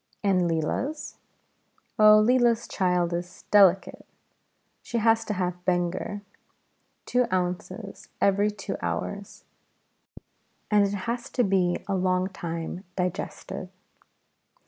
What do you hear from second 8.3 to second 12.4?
two hours; and it has to be a long